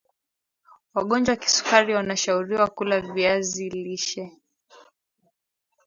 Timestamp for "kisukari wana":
1.39-2.17